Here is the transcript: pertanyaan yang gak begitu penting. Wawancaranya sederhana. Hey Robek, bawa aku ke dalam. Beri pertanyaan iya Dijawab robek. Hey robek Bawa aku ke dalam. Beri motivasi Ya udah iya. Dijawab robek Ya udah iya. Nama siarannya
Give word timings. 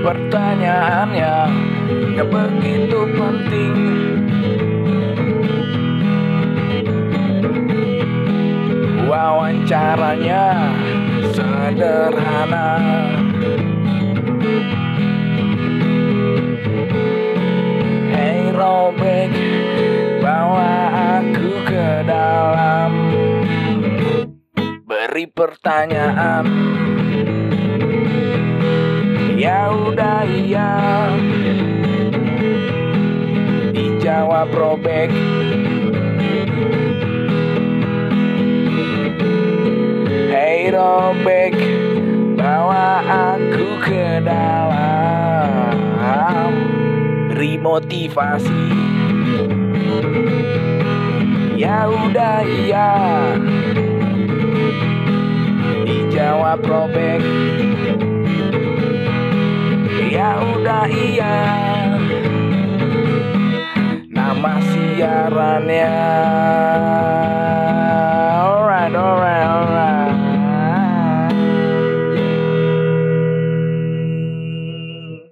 pertanyaan 0.00 1.08
yang 1.12 1.52
gak 2.16 2.28
begitu 2.32 3.00
penting. 3.12 3.76
Wawancaranya 9.10 10.46
sederhana. 11.36 12.70
Hey 18.14 18.54
Robek, 18.54 19.30
bawa 20.24 20.72
aku 21.20 21.50
ke 21.68 21.88
dalam. 22.08 22.90
Beri 24.86 25.26
pertanyaan 25.28 26.46
iya 30.26 30.72
Dijawab 33.70 34.48
robek. 34.50 35.12
Hey 40.32 40.72
robek 40.72 41.54
Bawa 42.34 43.04
aku 43.36 43.68
ke 43.84 44.24
dalam. 44.24 45.60
Beri 47.30 47.60
motivasi 47.60 48.64
Ya 51.60 51.84
udah 51.88 52.40
iya. 52.44 52.92
Dijawab 55.84 56.64
robek 56.64 57.39
Ya 60.20 60.36
udah 60.36 60.84
iya. 60.84 61.36
Nama 64.12 64.52
siarannya 64.68 65.96